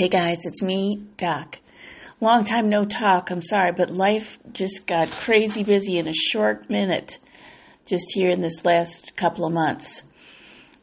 Hey 0.00 0.08
guys, 0.08 0.46
it's 0.46 0.62
me, 0.62 1.04
Doc. 1.18 1.58
Long 2.22 2.44
time 2.44 2.70
no 2.70 2.86
talk. 2.86 3.28
I'm 3.28 3.42
sorry, 3.42 3.72
but 3.72 3.90
life 3.90 4.38
just 4.50 4.86
got 4.86 5.10
crazy 5.10 5.62
busy 5.62 5.98
in 5.98 6.08
a 6.08 6.14
short 6.14 6.70
minute 6.70 7.18
just 7.84 8.06
here 8.14 8.30
in 8.30 8.40
this 8.40 8.64
last 8.64 9.14
couple 9.14 9.44
of 9.44 9.52
months. 9.52 10.02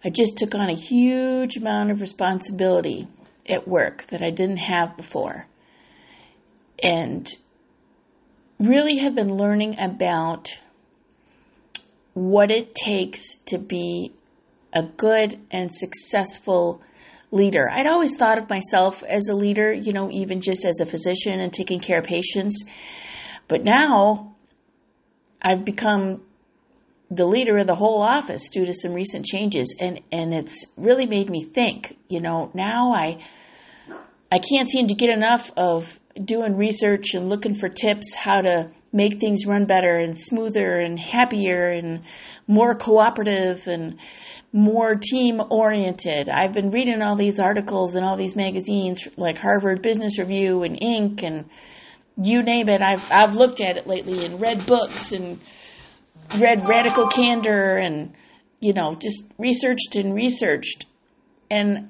I 0.06 0.12
just 0.12 0.38
took 0.38 0.54
on 0.54 0.70
a 0.70 0.76
huge 0.76 1.58
amount 1.58 1.90
of 1.90 2.00
responsibility 2.00 3.08
at 3.50 3.68
work 3.68 4.06
that 4.10 4.22
I 4.22 4.30
didn't 4.30 4.58
have 4.58 4.96
before. 4.96 5.48
And 6.84 7.28
really 8.60 8.98
have 8.98 9.16
been 9.16 9.36
learning 9.36 9.80
about 9.80 10.60
what 12.14 12.52
it 12.52 12.76
takes 12.76 13.34
to 13.48 13.58
be 13.58 14.12
a 14.72 14.84
good 14.84 15.40
and 15.50 15.74
successful 15.74 16.84
leader. 17.32 17.70
I'd 17.70 17.88
always 17.88 18.16
thought 18.16 18.38
of 18.38 18.50
myself 18.50 19.04
as 19.04 19.28
a 19.30 19.36
leader, 19.36 19.74
you 19.74 19.94
know, 19.94 20.10
even 20.12 20.42
just 20.42 20.66
as 20.66 20.80
a 20.80 20.86
physician 20.86 21.40
and 21.40 21.52
taking 21.52 21.80
care 21.80 22.00
of 22.00 22.06
patients. 22.06 22.64
But 23.48 23.64
now 23.64 24.36
I've 25.42 25.66
become 25.66 26.22
the 27.10 27.26
leader 27.26 27.58
of 27.58 27.68
the 27.68 27.76
whole 27.76 28.02
office 28.02 28.50
due 28.50 28.66
to 28.66 28.74
some 28.74 28.94
recent 28.94 29.26
changes 29.26 29.76
and 29.80 30.02
and 30.12 30.34
it's 30.34 30.66
really 30.76 31.06
made 31.06 31.30
me 31.30 31.44
think, 31.44 31.98
you 32.10 32.20
know, 32.20 32.52
now 32.54 32.94
I 32.94 33.26
I 34.32 34.40
can't 34.40 34.70
seem 34.70 34.88
to 34.88 34.94
get 34.94 35.10
enough 35.10 35.52
of 35.56 36.00
doing 36.22 36.58
research 36.58 37.14
and 37.14 37.30
looking 37.30 37.54
for 37.54 37.70
tips 37.70 38.14
how 38.14 38.42
to 38.42 38.72
make 38.92 39.20
things 39.20 39.46
run 39.46 39.66
better 39.66 39.98
and 39.98 40.18
smoother 40.18 40.78
and 40.78 41.00
happier 41.00 41.70
and 41.70 42.04
more 42.48 42.76
cooperative 42.76 43.68
and 43.68 43.98
more 44.54 44.96
team 44.96 45.42
oriented. 45.50 46.30
I've 46.30 46.54
been 46.54 46.72
reading 46.72 47.02
all 47.02 47.16
these 47.16 47.40
articles 47.40 47.96
and 47.96 48.06
all 48.06 48.18
these 48.18 48.36
magazines 48.36 49.08
like 49.18 49.38
Harvard 49.38 49.82
Business 49.82 50.18
Review 50.18 50.64
and 50.64 50.80
Inc. 50.80 51.24
and 51.24 51.46
you 52.16 52.42
name 52.42 52.70
it. 52.70 52.82
I've 52.82 53.12
I've 53.12 53.36
looked 53.36 53.62
at 53.62 53.78
it 53.78 53.88
lately 53.88 54.26
and 54.26 54.42
read 54.42 54.66
books 54.66 55.12
and 55.12 55.40
read 56.38 56.68
Radical 56.68 57.08
Candor 57.08 57.78
and 57.78 58.14
you 58.60 58.74
know 58.74 58.96
just 58.96 59.24
researched 59.38 59.96
and 59.96 60.16
researched. 60.16 60.86
And 61.52 61.90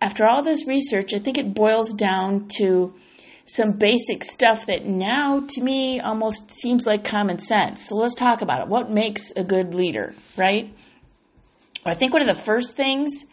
after 0.00 0.26
all 0.26 0.42
this 0.42 0.66
research, 0.66 1.12
I 1.12 1.18
think 1.18 1.38
it 1.38 1.54
boils 1.54 1.92
down 1.92 2.48
to 2.58 2.94
some 3.48 3.72
basic 3.72 4.24
stuff 4.24 4.66
that 4.66 4.84
now 4.84 5.40
to 5.40 5.62
me 5.62 6.00
almost 6.00 6.50
seems 6.50 6.86
like 6.86 7.02
common 7.02 7.38
sense. 7.38 7.88
So 7.88 7.96
let's 7.96 8.14
talk 8.14 8.42
about 8.42 8.60
it. 8.60 8.68
What 8.68 8.90
makes 8.90 9.30
a 9.30 9.42
good 9.42 9.72
leader, 9.72 10.14
right? 10.36 10.70
I 11.86 11.94
think 11.94 12.12
one 12.12 12.20
of 12.20 12.28
the 12.28 12.34
first 12.34 12.76
things 12.76 13.24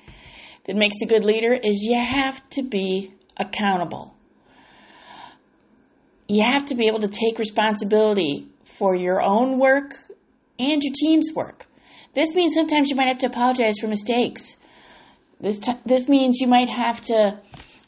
that 0.63 0.77
makes 0.77 1.01
a 1.03 1.05
good 1.05 1.25
leader 1.25 1.53
is 1.53 1.81
you 1.81 1.99
have 1.99 2.49
to 2.51 2.63
be 2.63 3.13
accountable. 3.35 4.15
You 6.29 6.43
have 6.43 6.65
to 6.67 6.75
be 6.75 6.87
able 6.87 6.99
to 6.99 7.09
take 7.09 7.37
responsibility 7.37 8.47
for 8.63 8.95
your 8.95 9.21
own 9.21 9.59
work 9.59 9.95
and 10.57 10.81
your 10.81 10.93
team's 10.97 11.31
work. 11.35 11.65
This 12.13 12.33
means 12.33 12.55
sometimes 12.55 12.89
you 12.89 12.95
might 12.95 13.09
have 13.09 13.17
to 13.19 13.27
apologize 13.27 13.75
for 13.81 13.87
mistakes. 13.87 14.55
This 15.41 15.57
t- 15.57 15.77
this 15.85 16.07
means 16.07 16.39
you 16.39 16.47
might 16.47 16.69
have 16.69 17.01
to 17.03 17.41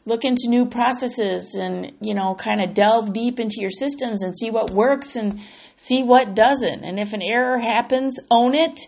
look 0.07 0.23
into 0.23 0.47
new 0.47 0.65
processes 0.65 1.53
and 1.53 1.91
you 2.01 2.15
know 2.15 2.33
kind 2.33 2.61
of 2.61 2.73
delve 2.73 3.13
deep 3.13 3.39
into 3.39 3.57
your 3.59 3.71
systems 3.71 4.23
and 4.23 4.37
see 4.37 4.49
what 4.49 4.71
works 4.71 5.15
and 5.15 5.41
see 5.75 6.01
what 6.01 6.33
doesn't. 6.33 6.83
And 6.83 6.99
if 6.99 7.13
an 7.13 7.21
error 7.21 7.59
happens, 7.59 8.19
own 8.31 8.55
it 8.55 8.79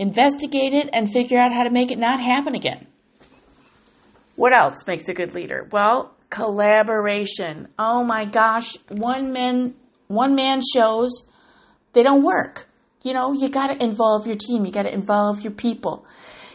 investigate 0.00 0.72
it, 0.72 0.88
and 0.94 1.12
figure 1.12 1.38
out 1.38 1.52
how 1.52 1.62
to 1.62 1.70
make 1.70 1.92
it 1.92 1.98
not 1.98 2.18
happen 2.18 2.54
again. 2.54 2.86
What 4.34 4.54
else 4.54 4.86
makes 4.86 5.06
a 5.08 5.14
good 5.14 5.34
leader? 5.34 5.68
Well, 5.70 6.14
collaboration. 6.30 7.68
Oh 7.78 8.02
my 8.02 8.24
gosh, 8.24 8.76
one 8.88 9.32
man 9.32 9.74
one 10.08 10.34
man 10.34 10.62
shows 10.74 11.22
they 11.92 12.02
don't 12.02 12.24
work. 12.24 12.66
You 13.02 13.12
know, 13.12 13.32
you 13.32 13.50
got 13.50 13.66
to 13.66 13.84
involve 13.84 14.26
your 14.26 14.36
team, 14.36 14.64
you 14.64 14.72
got 14.72 14.84
to 14.84 14.92
involve 14.92 15.42
your 15.42 15.52
people. 15.52 16.06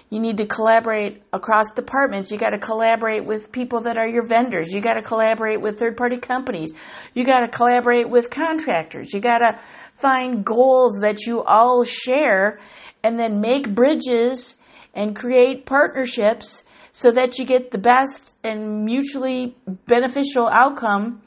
You 0.10 0.20
need 0.20 0.38
to 0.38 0.46
collaborate 0.46 1.24
across 1.34 1.72
departments. 1.72 2.32
You 2.32 2.38
got 2.38 2.52
to 2.52 2.60
collaborate 2.60 3.26
with 3.26 3.52
people 3.52 3.82
that 3.82 3.98
are 3.98 4.08
your 4.08 4.26
vendors. 4.26 4.72
You 4.72 4.82
got 4.82 4.94
to 4.94 5.02
collaborate 5.02 5.62
with 5.62 5.80
third 5.80 5.98
party 5.98 6.18
companies. 6.18 6.74
You 7.14 7.26
got 7.26 7.40
to 7.40 7.48
collaborate 7.48 8.10
with 8.10 8.30
contractors. 8.30 9.14
You 9.14 9.20
got 9.20 9.40
to 9.40 9.60
find 9.98 10.46
goals 10.46 11.00
that 11.02 11.26
you 11.26 11.42
all 11.42 11.84
share 11.84 12.60
and 13.04 13.20
then 13.20 13.42
make 13.42 13.74
bridges 13.74 14.58
and 14.94 15.16
create 15.16 15.66
partnerships 15.66 16.64
so 16.92 17.12
that 17.12 17.38
you 17.38 17.46
get 17.46 17.72
the 17.72 17.78
best 17.78 18.38
and 18.44 18.86
mutually 18.86 19.58
beneficial 19.86 20.48
outcome 20.48 21.22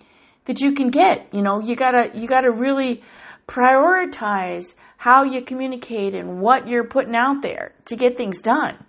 that 0.47 0.61
you 0.61 0.73
can 0.73 0.89
get. 0.89 1.29
You 1.33 1.43
know, 1.43 1.61
you 1.61 1.77
gotta, 1.77 2.11
you 2.15 2.27
gotta 2.27 2.51
really 2.51 3.03
prioritize 3.47 4.75
how 4.99 5.23
you 5.23 5.43
communicate 5.43 6.13
and 6.13 6.41
what 6.41 6.69
you're 6.69 6.85
putting 6.85 7.15
out 7.15 7.41
there 7.41 7.73
to 7.85 7.95
get 7.95 8.17
things 8.17 8.43
done. 8.43 8.85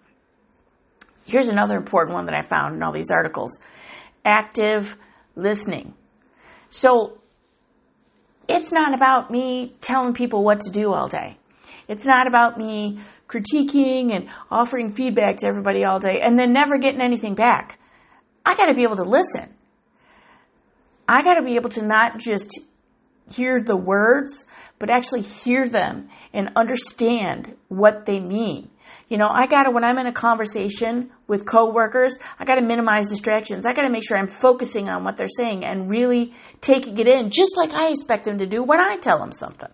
Here's 1.26 1.50
another 1.50 1.78
important 1.78 2.16
one 2.16 2.26
that 2.26 2.36
I 2.36 2.42
found 2.42 2.76
in 2.76 2.82
all 2.82 2.92
these 2.92 3.12
articles. 3.12 3.60
Active 4.26 4.98
listening. 5.36 5.94
So 6.70 7.22
it's 8.48 8.72
not 8.72 8.96
about 8.96 9.30
me 9.30 9.76
telling 9.82 10.14
people 10.14 10.44
what 10.44 10.62
to 10.62 10.72
do 10.72 10.92
all 10.92 11.08
day. 11.08 11.38
It's 11.88 12.08
not 12.08 12.28
about 12.28 12.58
me 12.58 13.00
critiquing 13.28 14.12
and 14.12 14.30
offering 14.50 14.90
feedback 14.90 15.38
to 15.38 15.48
everybody 15.48 15.86
all 15.86 16.00
day 16.00 16.20
and 16.22 16.38
then 16.38 16.52
never 16.52 16.80
getting 16.80 17.02
anything 17.02 17.36
back. 17.36 17.78
I 18.44 18.56
got 18.56 18.66
to 18.66 18.74
be 18.74 18.82
able 18.82 18.96
to 18.96 19.04
listen. 19.04 19.54
I 21.08 21.22
got 21.22 21.36
to 21.36 21.44
be 21.44 21.56
able 21.56 21.70
to 21.72 21.86
not 21.86 22.18
just 22.18 22.60
hear 23.32 23.62
the 23.62 23.78
words, 23.78 24.46
but 24.80 24.90
actually 24.90 25.22
hear 25.22 25.68
them 25.68 26.10
and 26.34 26.52
understand 26.56 27.56
what 27.68 28.06
they 28.06 28.20
mean. 28.20 28.70
You 29.08 29.18
know, 29.18 29.28
I 29.28 29.48
got 29.48 29.64
to, 29.64 29.72
when 29.72 29.84
I'm 29.84 29.98
in 29.98 30.08
a 30.08 30.14
conversation 30.14 31.10
with 31.28 31.46
coworkers, 31.46 32.16
I 32.38 32.46
got 32.46 32.56
to 32.56 32.62
minimize 32.62 33.10
distractions. 33.10 33.66
I 33.66 33.74
got 33.74 33.84
to 33.84 33.90
make 33.90 34.04
sure 34.08 34.18
I'm 34.18 34.28
focusing 34.28 34.88
on 34.88 35.04
what 35.04 35.18
they're 35.18 35.28
saying 35.28 35.66
and 35.66 35.90
really 35.90 36.34
taking 36.62 36.98
it 36.98 37.08
in, 37.08 37.32
just 37.32 37.58
like 37.58 37.74
I 37.74 37.90
expect 37.90 38.26
them 38.26 38.38
to 38.38 38.46
do 38.46 38.64
when 38.64 38.80
I 38.80 38.98
tell 38.98 39.20
them 39.20 39.32
something 39.32 39.70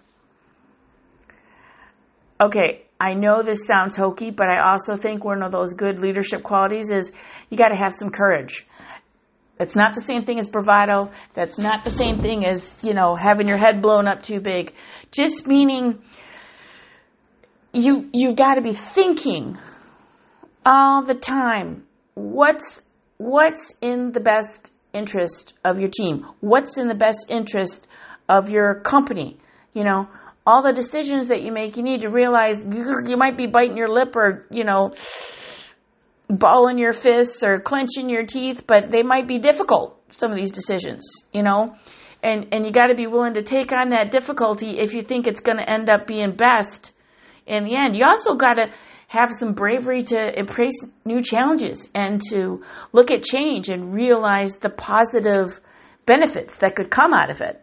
okay, 2.40 2.86
I 3.00 3.14
know 3.14 3.44
this 3.44 3.66
sounds 3.66 3.96
hokey, 3.96 4.32
but 4.32 4.48
I 4.50 4.72
also 4.72 4.96
think 4.98 5.24
one 5.24 5.44
of 5.44 5.52
those 5.52 5.74
good 5.74 6.00
leadership 6.00 6.44
qualities 6.44 6.90
is 6.90 7.12
you 7.50 7.58
got 7.58 7.70
to 7.70 7.76
have 7.76 7.94
some 7.94 8.10
courage. 8.10 8.66
That's 9.58 9.76
not 9.76 9.94
the 9.94 10.02
same 10.02 10.26
thing 10.26 10.40
as 10.40 10.48
bravado. 10.48 11.12
That's 11.34 11.58
not 11.58 11.84
the 11.84 11.92
same 11.92 12.20
thing 12.20 12.46
as, 12.46 12.76
you 12.84 12.94
know, 12.94 13.16
having 13.16 13.48
your 13.48 13.58
head 13.58 13.82
blown 13.82 14.08
up 14.08 14.22
too 14.22 14.42
big. 14.42 14.74
Just 15.12 15.48
meaning 15.48 16.02
you 17.72 18.10
you've 18.14 18.36
got 18.36 18.56
to 18.56 18.62
be 18.62 18.74
thinking 18.74 19.58
all 20.66 21.04
the 21.04 21.14
time 21.16 21.86
what's 22.16 22.82
what's 23.18 23.76
in 23.82 24.12
the 24.12 24.20
best 24.20 24.74
interest 24.94 25.54
of 25.64 25.80
your 25.80 25.90
team? 25.90 26.26
What's 26.40 26.78
in 26.78 26.88
the 26.88 26.96
best 26.96 27.28
interest 27.30 27.88
of 28.28 28.50
your 28.50 28.82
company? 28.82 29.38
You 29.74 29.84
know, 29.84 30.08
all 30.46 30.64
the 30.64 30.74
decisions 30.74 31.28
that 31.28 31.42
you 31.44 31.52
make, 31.52 31.78
you 31.78 31.84
need 31.84 32.02
to 32.02 32.10
realize 32.10 32.64
you 32.64 33.18
might 33.18 33.38
be 33.38 33.48
biting 33.48 33.78
your 33.78 33.90
lip 33.90 34.16
or, 34.16 34.46
you 34.50 34.64
know, 34.64 34.94
balling 36.30 36.78
your 36.78 36.94
fists 36.94 37.44
or 37.44 37.60
clenching 37.60 38.10
your 38.10 38.26
teeth, 38.26 38.64
but 38.68 38.92
they 38.92 39.04
might 39.04 39.28
be 39.28 39.40
difficult, 39.40 40.02
some 40.10 40.32
of 40.32 40.38
these 40.38 40.52
decisions, 40.52 41.08
you 41.34 41.44
know? 41.44 41.76
And, 42.24 42.48
and 42.52 42.66
you 42.66 42.72
got 42.72 42.88
to 42.88 42.96
be 42.96 43.08
willing 43.08 43.36
to 43.36 43.44
take 43.44 43.72
on 43.72 43.90
that 43.90 44.12
difficulty 44.12 44.80
if 44.80 44.94
you 44.94 45.04
think 45.04 45.28
it's 45.28 45.42
going 45.42 45.58
to 45.58 45.70
end 45.70 45.90
up 45.90 46.08
being 46.08 46.36
best 46.36 46.92
in 47.46 47.66
the 47.66 47.76
end. 47.76 47.96
You 47.96 48.06
also 48.06 48.36
got 48.36 48.56
to 48.56 48.72
have 49.08 49.32
some 49.34 49.54
bravery 49.54 50.02
to 50.04 50.40
embrace 50.40 50.84
new 51.06 51.22
challenges 51.22 51.88
and 51.94 52.22
to 52.30 52.64
look 52.92 53.12
at 53.12 53.24
change 53.24 53.70
and 53.70 53.94
realize 53.94 54.58
the 54.58 54.70
positive 54.70 55.60
benefits 56.06 56.56
that 56.58 56.76
could 56.76 56.90
come 56.90 57.14
out 57.14 57.30
of 57.30 57.42
it. 57.42 57.62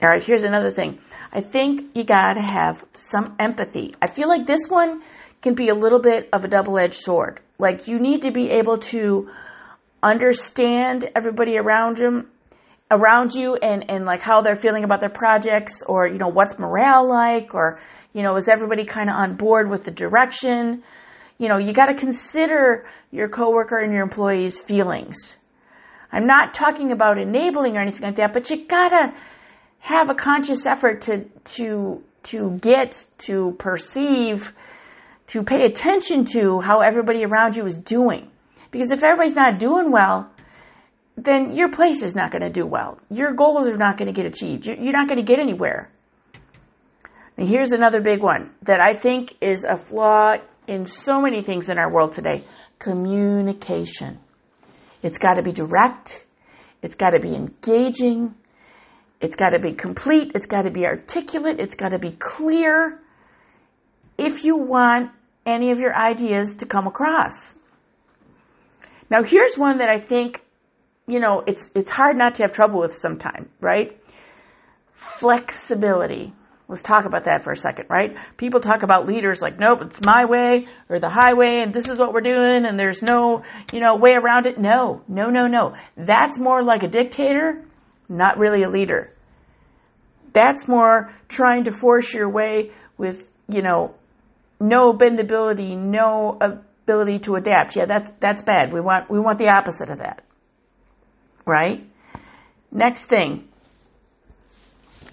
All 0.00 0.08
right, 0.08 0.22
here's 0.22 0.44
another 0.44 0.70
thing. 0.70 1.00
I 1.32 1.40
think 1.40 1.96
you 1.96 2.04
got 2.04 2.34
to 2.34 2.40
have 2.40 2.84
some 2.92 3.34
empathy. 3.38 3.94
I 4.00 4.10
feel 4.10 4.28
like 4.28 4.46
this 4.46 4.68
one 4.68 5.02
can 5.42 5.54
be 5.54 5.68
a 5.68 5.74
little 5.74 6.00
bit 6.00 6.28
of 6.32 6.44
a 6.44 6.48
double 6.48 6.78
edged 6.78 6.94
sword. 6.94 7.40
Like, 7.58 7.88
you 7.88 7.98
need 7.98 8.22
to 8.22 8.30
be 8.30 8.50
able 8.50 8.78
to 8.78 9.30
understand 10.02 11.10
everybody 11.14 11.58
around 11.58 11.98
you 11.98 12.26
around 12.90 13.34
you 13.34 13.54
and, 13.54 13.90
and 13.90 14.04
like 14.06 14.22
how 14.22 14.40
they're 14.40 14.56
feeling 14.56 14.84
about 14.84 15.00
their 15.00 15.10
projects 15.10 15.82
or 15.86 16.06
you 16.06 16.18
know 16.18 16.28
what's 16.28 16.58
morale 16.58 17.06
like 17.06 17.54
or 17.54 17.80
you 18.12 18.22
know 18.22 18.36
is 18.36 18.48
everybody 18.48 18.84
kind 18.84 19.10
of 19.10 19.16
on 19.16 19.36
board 19.36 19.68
with 19.68 19.84
the 19.84 19.90
direction 19.90 20.82
you 21.36 21.48
know 21.48 21.58
you 21.58 21.72
got 21.72 21.86
to 21.86 21.94
consider 21.94 22.86
your 23.10 23.28
coworker 23.28 23.78
and 23.78 23.92
your 23.92 24.02
employees 24.02 24.58
feelings 24.58 25.36
i'm 26.12 26.26
not 26.26 26.54
talking 26.54 26.92
about 26.92 27.18
enabling 27.18 27.76
or 27.76 27.80
anything 27.80 28.02
like 28.02 28.16
that 28.16 28.32
but 28.32 28.48
you 28.48 28.66
gotta 28.66 29.12
have 29.80 30.08
a 30.08 30.14
conscious 30.14 30.64
effort 30.64 31.02
to 31.02 31.24
to 31.44 32.02
to 32.22 32.58
get 32.62 33.04
to 33.18 33.54
perceive 33.58 34.52
to 35.28 35.42
pay 35.42 35.64
attention 35.64 36.24
to 36.24 36.60
how 36.60 36.80
everybody 36.80 37.24
around 37.24 37.56
you 37.56 37.66
is 37.66 37.78
doing 37.78 38.30
Because 38.70 38.90
if 38.90 39.02
everybody's 39.02 39.34
not 39.34 39.58
doing 39.58 39.90
well, 39.90 40.30
then 41.16 41.56
your 41.56 41.70
place 41.70 42.02
is 42.02 42.14
not 42.14 42.30
going 42.30 42.42
to 42.42 42.50
do 42.50 42.66
well. 42.66 42.98
Your 43.10 43.32
goals 43.32 43.66
are 43.66 43.76
not 43.76 43.98
going 43.98 44.12
to 44.12 44.12
get 44.12 44.26
achieved. 44.26 44.66
You're 44.66 44.92
not 44.92 45.08
going 45.08 45.18
to 45.18 45.24
get 45.24 45.38
anywhere. 45.38 45.90
And 47.36 47.48
here's 47.48 47.72
another 47.72 48.00
big 48.00 48.20
one 48.20 48.50
that 48.62 48.80
I 48.80 48.98
think 48.98 49.36
is 49.40 49.64
a 49.64 49.76
flaw 49.76 50.34
in 50.66 50.86
so 50.86 51.20
many 51.20 51.42
things 51.42 51.68
in 51.68 51.78
our 51.78 51.92
world 51.92 52.12
today 52.12 52.44
communication. 52.78 54.18
It's 55.02 55.18
got 55.18 55.34
to 55.34 55.42
be 55.42 55.52
direct, 55.52 56.24
it's 56.82 56.94
got 56.94 57.10
to 57.10 57.20
be 57.20 57.34
engaging, 57.34 58.34
it's 59.20 59.34
got 59.34 59.50
to 59.50 59.58
be 59.58 59.72
complete, 59.72 60.32
it's 60.34 60.46
got 60.46 60.62
to 60.62 60.70
be 60.70 60.86
articulate, 60.86 61.58
it's 61.60 61.74
got 61.74 61.88
to 61.88 61.98
be 61.98 62.12
clear 62.12 63.00
if 64.16 64.44
you 64.44 64.56
want 64.56 65.10
any 65.48 65.70
of 65.70 65.80
your 65.80 65.96
ideas 65.96 66.54
to 66.56 66.66
come 66.66 66.86
across. 66.86 67.56
Now, 69.10 69.22
here's 69.22 69.56
one 69.56 69.78
that 69.78 69.88
I 69.88 69.98
think, 69.98 70.42
you 71.06 71.18
know, 71.18 71.42
it's, 71.46 71.70
it's 71.74 71.90
hard 71.90 72.16
not 72.16 72.34
to 72.36 72.42
have 72.42 72.52
trouble 72.52 72.80
with 72.80 72.94
sometime, 72.94 73.48
right? 73.60 73.98
Flexibility. 74.92 76.34
Let's 76.68 76.82
talk 76.82 77.06
about 77.06 77.24
that 77.24 77.44
for 77.44 77.52
a 77.52 77.56
second, 77.56 77.86
right? 77.88 78.14
People 78.36 78.60
talk 78.60 78.82
about 78.82 79.06
leaders 79.06 79.40
like, 79.40 79.58
nope, 79.58 79.78
it's 79.82 80.00
my 80.04 80.26
way 80.26 80.68
or 80.90 81.00
the 81.00 81.08
highway 81.08 81.62
and 81.62 81.72
this 81.72 81.88
is 81.88 81.98
what 81.98 82.12
we're 82.12 82.20
doing 82.20 82.66
and 82.66 82.78
there's 82.78 83.00
no, 83.00 83.42
you 83.72 83.80
know, 83.80 83.96
way 83.96 84.12
around 84.12 84.44
it. 84.44 84.60
No, 84.60 85.02
no, 85.08 85.30
no, 85.30 85.46
no. 85.46 85.74
That's 85.96 86.38
more 86.38 86.62
like 86.62 86.82
a 86.82 86.88
dictator, 86.88 87.64
not 88.10 88.36
really 88.36 88.64
a 88.64 88.68
leader. 88.68 89.14
That's 90.34 90.68
more 90.68 91.10
trying 91.26 91.64
to 91.64 91.72
force 91.72 92.12
your 92.12 92.28
way 92.28 92.70
with, 92.98 93.30
you 93.48 93.62
know, 93.62 93.94
no 94.60 94.92
bendability, 94.92 95.76
no 95.76 96.36
ability 96.40 97.20
to 97.20 97.36
adapt. 97.36 97.76
Yeah, 97.76 97.86
that's 97.86 98.10
that's 98.20 98.42
bad. 98.42 98.72
We 98.72 98.80
want 98.80 99.10
we 99.10 99.18
want 99.18 99.38
the 99.38 99.48
opposite 99.48 99.90
of 99.90 99.98
that. 99.98 100.24
Right? 101.44 101.88
Next 102.70 103.06
thing. 103.06 103.48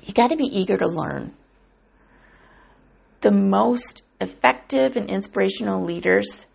You 0.04 0.14
got 0.14 0.30
to 0.30 0.38
be 0.38 0.46
eager 0.46 0.78
to 0.78 0.88
learn. 0.88 1.34
The 3.22 3.32
most 3.32 4.04
effective 4.22 4.96
and 4.96 5.10
inspirational 5.10 5.84
leaders 5.84 6.46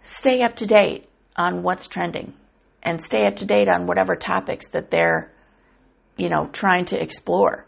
stay 0.00 0.42
up 0.42 0.56
to 0.56 0.66
date 0.66 1.08
on 1.36 1.62
what's 1.62 1.88
trending 1.88 2.34
and 2.82 3.02
stay 3.02 3.26
up 3.26 3.36
to 3.36 3.44
date 3.44 3.68
on 3.68 3.86
whatever 3.86 4.14
topics 4.14 4.68
that 4.70 4.90
they're 4.90 5.32
you 6.16 6.28
know 6.28 6.48
trying 6.52 6.84
to 6.86 7.02
explore. 7.02 7.66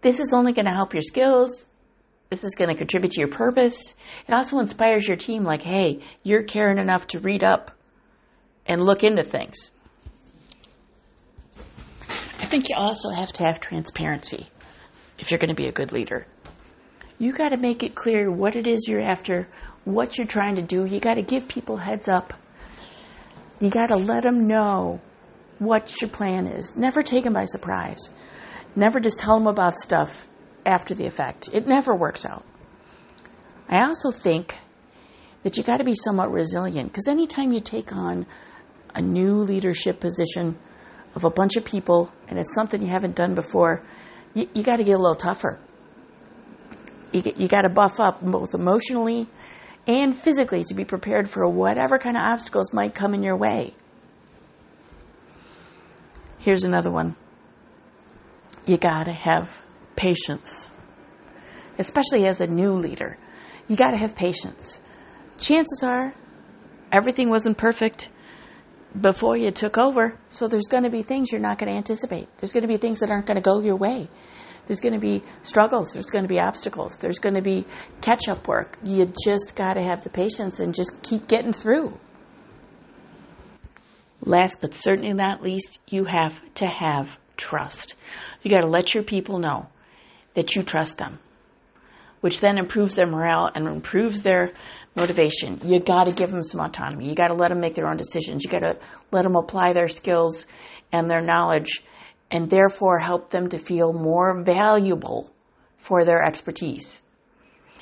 This 0.00 0.20
is 0.20 0.32
only 0.32 0.52
going 0.52 0.66
to 0.66 0.74
help 0.74 0.92
your 0.92 1.02
skills 1.02 1.68
this 2.30 2.44
is 2.44 2.54
going 2.54 2.68
to 2.68 2.76
contribute 2.76 3.12
to 3.12 3.20
your 3.20 3.28
purpose. 3.28 3.94
It 4.26 4.32
also 4.34 4.58
inspires 4.58 5.06
your 5.06 5.16
team 5.16 5.44
like, 5.44 5.62
hey, 5.62 6.00
you're 6.22 6.42
caring 6.42 6.78
enough 6.78 7.06
to 7.08 7.20
read 7.20 7.42
up 7.42 7.70
and 8.66 8.80
look 8.80 9.02
into 9.02 9.22
things. 9.22 9.70
I 12.40 12.46
think 12.46 12.68
you 12.68 12.76
also 12.76 13.10
have 13.10 13.32
to 13.34 13.44
have 13.44 13.60
transparency 13.60 14.46
if 15.18 15.30
you're 15.30 15.38
going 15.38 15.48
to 15.48 15.54
be 15.54 15.68
a 15.68 15.72
good 15.72 15.92
leader. 15.92 16.26
You 17.18 17.32
got 17.32 17.48
to 17.48 17.56
make 17.56 17.82
it 17.82 17.94
clear 17.94 18.30
what 18.30 18.54
it 18.54 18.66
is 18.66 18.86
you're 18.86 19.00
after, 19.00 19.48
what 19.84 20.18
you're 20.18 20.26
trying 20.26 20.56
to 20.56 20.62
do. 20.62 20.84
You 20.84 21.00
got 21.00 21.14
to 21.14 21.22
give 21.22 21.48
people 21.48 21.78
heads 21.78 22.08
up. 22.08 22.34
You 23.60 23.70
got 23.70 23.86
to 23.86 23.96
let 23.96 24.22
them 24.22 24.46
know 24.46 25.00
what 25.58 26.00
your 26.00 26.10
plan 26.10 26.46
is. 26.46 26.76
Never 26.76 27.02
take 27.02 27.24
them 27.24 27.32
by 27.32 27.46
surprise. 27.46 28.10
Never 28.76 29.00
just 29.00 29.18
tell 29.18 29.36
them 29.36 29.48
about 29.48 29.78
stuff 29.78 30.28
after 30.64 30.94
the 30.94 31.06
effect. 31.06 31.48
It 31.52 31.66
never 31.66 31.94
works 31.94 32.24
out. 32.26 32.44
I 33.68 33.82
also 33.82 34.10
think 34.10 34.58
that 35.42 35.56
you 35.56 35.62
got 35.62 35.78
to 35.78 35.84
be 35.84 35.94
somewhat 35.94 36.32
resilient 36.32 36.90
because 36.90 37.06
anytime 37.06 37.52
you 37.52 37.60
take 37.60 37.92
on 37.92 38.26
a 38.94 39.02
new 39.02 39.36
leadership 39.36 40.00
position 40.00 40.58
of 41.14 41.24
a 41.24 41.30
bunch 41.30 41.56
of 41.56 41.64
people 41.64 42.12
and 42.28 42.38
it's 42.38 42.54
something 42.54 42.80
you 42.80 42.88
haven't 42.88 43.14
done 43.14 43.34
before, 43.34 43.82
you, 44.34 44.48
you 44.54 44.62
got 44.62 44.76
to 44.76 44.84
get 44.84 44.94
a 44.94 44.98
little 44.98 45.14
tougher. 45.14 45.60
You, 47.12 47.22
you 47.36 47.48
got 47.48 47.62
to 47.62 47.68
buff 47.68 48.00
up 48.00 48.22
both 48.22 48.54
emotionally 48.54 49.26
and 49.86 50.14
physically 50.14 50.64
to 50.64 50.74
be 50.74 50.84
prepared 50.84 51.30
for 51.30 51.48
whatever 51.48 51.98
kind 51.98 52.16
of 52.16 52.22
obstacles 52.22 52.72
might 52.72 52.94
come 52.94 53.14
in 53.14 53.22
your 53.22 53.36
way. 53.36 53.74
Here's 56.38 56.64
another 56.64 56.90
one. 56.90 57.16
You 58.66 58.76
got 58.76 59.04
to 59.04 59.12
have 59.12 59.62
patience, 59.98 60.68
especially 61.76 62.24
as 62.24 62.40
a 62.40 62.46
new 62.46 62.70
leader. 62.70 63.18
You 63.66 63.76
got 63.76 63.90
to 63.90 63.98
have 63.98 64.14
patience. 64.14 64.80
Chances 65.38 65.82
are 65.82 66.14
everything 66.92 67.28
wasn't 67.28 67.58
perfect 67.58 68.08
before 68.98 69.36
you 69.36 69.50
took 69.50 69.76
over, 69.76 70.18
so 70.28 70.46
there's 70.46 70.68
going 70.68 70.84
to 70.84 70.90
be 70.90 71.02
things 71.02 71.32
you're 71.32 71.40
not 71.40 71.58
going 71.58 71.70
to 71.70 71.76
anticipate. 71.76 72.28
There's 72.38 72.52
going 72.52 72.62
to 72.62 72.68
be 72.68 72.76
things 72.76 73.00
that 73.00 73.10
aren't 73.10 73.26
going 73.26 73.36
to 73.36 73.42
go 73.42 73.60
your 73.60 73.76
way. 73.76 74.08
There's 74.66 74.80
going 74.80 74.94
to 74.94 75.00
be 75.00 75.22
struggles. 75.42 75.92
There's 75.92 76.06
going 76.06 76.24
to 76.24 76.28
be 76.28 76.38
obstacles. 76.38 76.98
There's 76.98 77.18
going 77.18 77.34
to 77.34 77.42
be 77.42 77.66
catch 78.00 78.28
up 78.28 78.46
work. 78.46 78.78
You 78.84 79.12
just 79.24 79.56
got 79.56 79.74
to 79.74 79.82
have 79.82 80.04
the 80.04 80.10
patience 80.10 80.60
and 80.60 80.74
just 80.74 81.02
keep 81.02 81.26
getting 81.26 81.52
through. 81.52 81.98
Last 84.20 84.60
but 84.60 84.74
certainly 84.74 85.12
not 85.12 85.42
least, 85.42 85.80
you 85.88 86.04
have 86.04 86.40
to 86.54 86.66
have 86.66 87.18
trust. 87.36 87.96
You 88.42 88.50
got 88.50 88.60
to 88.60 88.70
let 88.70 88.94
your 88.94 89.02
people 89.02 89.38
know 89.38 89.68
that 90.38 90.54
you 90.54 90.62
trust 90.62 90.98
them, 90.98 91.18
which 92.20 92.38
then 92.38 92.58
improves 92.58 92.94
their 92.94 93.08
morale 93.08 93.50
and 93.52 93.66
improves 93.66 94.22
their 94.22 94.52
motivation. 94.94 95.60
You 95.64 95.80
got 95.80 96.04
to 96.04 96.12
give 96.12 96.30
them 96.30 96.44
some 96.44 96.60
autonomy. 96.60 97.08
You 97.08 97.16
got 97.16 97.28
to 97.28 97.34
let 97.34 97.48
them 97.48 97.58
make 97.58 97.74
their 97.74 97.88
own 97.88 97.96
decisions. 97.96 98.44
You 98.44 98.50
got 98.50 98.60
to 98.60 98.78
let 99.10 99.22
them 99.22 99.34
apply 99.34 99.72
their 99.72 99.88
skills 99.88 100.46
and 100.92 101.10
their 101.10 101.20
knowledge 101.20 101.82
and 102.30 102.48
therefore 102.48 103.00
help 103.00 103.30
them 103.30 103.48
to 103.48 103.58
feel 103.58 103.92
more 103.92 104.44
valuable 104.44 105.28
for 105.76 106.04
their 106.04 106.22
expertise. 106.22 107.00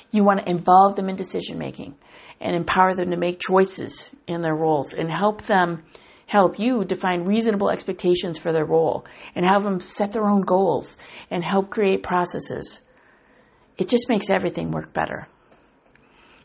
You 0.09 0.23
want 0.23 0.39
to 0.39 0.49
involve 0.49 0.95
them 0.95 1.09
in 1.09 1.15
decision 1.15 1.59
making 1.59 1.93
and 2.41 2.55
empower 2.55 2.95
them 2.95 3.11
to 3.11 3.17
make 3.17 3.39
choices 3.39 4.09
in 4.25 4.41
their 4.41 4.55
roles 4.55 4.95
and 4.95 5.11
help 5.11 5.43
them 5.43 5.83
help 6.27 6.59
you 6.59 6.85
define 6.85 7.23
reasonable 7.23 7.69
expectations 7.69 8.37
for 8.37 8.51
their 8.51 8.65
role 8.65 9.05
and 9.33 9.45
have 9.45 9.63
them 9.63 9.79
set 9.81 10.11
their 10.11 10.25
own 10.25 10.41
goals 10.41 10.97
and 11.31 11.43
help 11.43 11.69
create 11.69 12.03
processes. 12.03 12.81
It 13.77 13.89
just 13.89 14.09
makes 14.09 14.29
everything 14.29 14.71
work 14.71 14.93
better. 14.93 15.27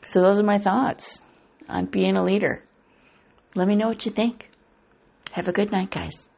So, 0.04 0.22
those 0.22 0.38
are 0.38 0.44
my 0.44 0.58
thoughts 0.58 1.20
on 1.68 1.86
being 1.86 2.16
a 2.16 2.24
leader. 2.24 2.64
Let 3.54 3.68
me 3.68 3.76
know 3.76 3.88
what 3.88 4.04
you 4.06 4.12
think. 4.12 4.50
Have 5.32 5.48
a 5.48 5.52
good 5.52 5.70
night, 5.70 5.90
guys. 5.90 6.28